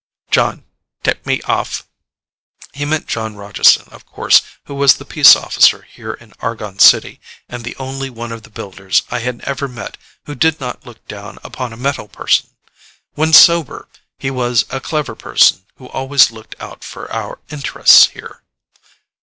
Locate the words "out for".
16.59-17.13